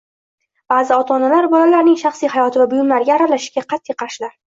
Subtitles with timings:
[0.71, 4.35] Ba’zi ota-onalar bolalarning shaxsiy hayoti va buyumlariga aralashishga qat’iy qarshilar.